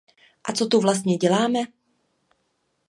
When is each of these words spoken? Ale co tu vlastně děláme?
Ale 0.43 0.55
co 0.55 0.65
tu 0.67 0.79
vlastně 0.79 1.17
děláme? 1.17 1.59